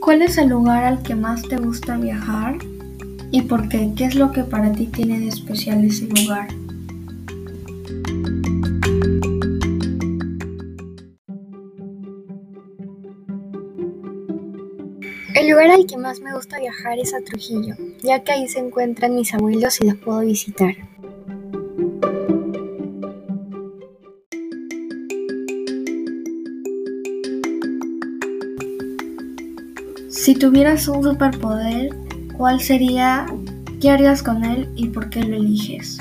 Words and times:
¿Cuál 0.00 0.22
es 0.22 0.38
el 0.38 0.48
lugar 0.48 0.82
al 0.84 1.02
que 1.02 1.14
más 1.14 1.42
te 1.42 1.58
gusta 1.58 1.98
viajar 1.98 2.56
y 3.30 3.42
por 3.42 3.68
qué? 3.68 3.92
¿Qué 3.94 4.06
es 4.06 4.14
lo 4.14 4.32
que 4.32 4.44
para 4.44 4.72
ti 4.72 4.86
tiene 4.86 5.20
de 5.20 5.28
especial 5.28 5.84
ese 5.84 6.06
lugar? 6.06 6.48
El 15.34 15.50
lugar 15.50 15.70
al 15.70 15.86
que 15.86 15.98
más 15.98 16.20
me 16.20 16.34
gusta 16.34 16.58
viajar 16.58 16.98
es 16.98 17.12
a 17.12 17.20
Trujillo, 17.20 17.74
ya 18.02 18.24
que 18.24 18.32
ahí 18.32 18.48
se 18.48 18.58
encuentran 18.58 19.14
mis 19.14 19.34
abuelos 19.34 19.80
y 19.82 19.84
los 19.84 19.96
puedo 19.96 20.20
visitar. 20.20 20.74
Si 30.10 30.34
tuvieras 30.34 30.88
un 30.88 31.04
superpoder, 31.04 31.90
¿cuál 32.36 32.60
sería? 32.60 33.26
¿Qué 33.80 33.90
harías 33.90 34.24
con 34.24 34.44
él 34.44 34.68
y 34.74 34.88
por 34.88 35.08
qué 35.08 35.22
lo 35.22 35.36
eliges? 35.36 35.98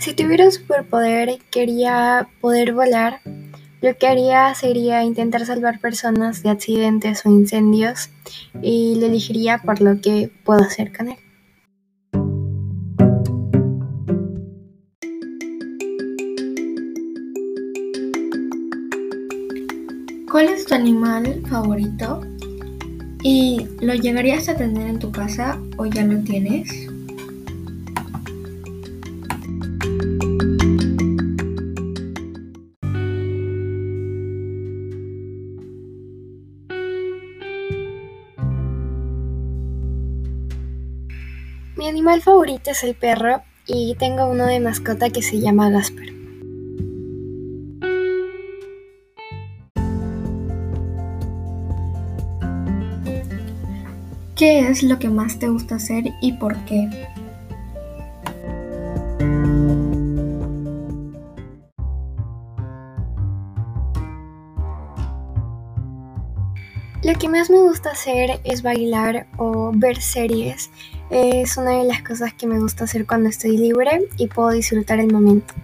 Si 0.00 0.14
tuviera 0.14 0.44
un 0.44 0.52
superpoder, 0.52 1.38
quería 1.50 2.28
poder 2.42 2.74
volar. 2.74 3.20
Lo 3.80 3.96
que 3.96 4.06
haría 4.06 4.54
sería 4.54 5.02
intentar 5.02 5.46
salvar 5.46 5.80
personas 5.80 6.42
de 6.42 6.50
accidentes 6.50 7.24
o 7.24 7.30
incendios 7.30 8.10
y 8.60 8.96
lo 9.00 9.06
elegiría 9.06 9.62
por 9.64 9.80
lo 9.80 9.98
que 10.02 10.30
puedo 10.44 10.62
hacer 10.62 10.94
con 10.94 11.08
él. 11.08 11.21
¿Cuál 20.32 20.48
es 20.48 20.64
tu 20.64 20.74
animal 20.74 21.42
favorito? 21.50 22.22
¿Y 23.22 23.68
lo 23.82 23.92
llegarías 23.92 24.48
a 24.48 24.56
tener 24.56 24.88
en 24.88 24.98
tu 24.98 25.12
casa 25.12 25.60
o 25.76 25.84
ya 25.84 26.06
lo 26.06 26.20
tienes? 26.20 26.70
Mi 41.76 41.88
animal 41.88 42.22
favorito 42.22 42.70
es 42.70 42.82
el 42.84 42.94
perro 42.94 43.42
y 43.66 43.94
tengo 43.98 44.30
uno 44.30 44.46
de 44.46 44.60
mascota 44.60 45.10
que 45.10 45.20
se 45.20 45.40
llama 45.40 45.68
Gasper. 45.68 46.21
¿Qué 54.42 54.58
es 54.58 54.82
lo 54.82 54.98
que 54.98 55.08
más 55.08 55.38
te 55.38 55.48
gusta 55.48 55.76
hacer 55.76 56.02
y 56.20 56.32
por 56.32 56.56
qué? 56.64 56.90
Lo 67.04 67.14
que 67.20 67.28
más 67.28 67.50
me 67.50 67.58
gusta 67.58 67.90
hacer 67.90 68.40
es 68.42 68.62
bailar 68.62 69.28
o 69.38 69.70
ver 69.76 70.02
series. 70.02 70.72
Es 71.10 71.56
una 71.56 71.78
de 71.78 71.84
las 71.84 72.02
cosas 72.02 72.34
que 72.34 72.48
me 72.48 72.58
gusta 72.58 72.82
hacer 72.82 73.06
cuando 73.06 73.28
estoy 73.28 73.56
libre 73.56 74.08
y 74.18 74.26
puedo 74.26 74.50
disfrutar 74.50 74.98
el 74.98 75.12
momento. 75.12 75.54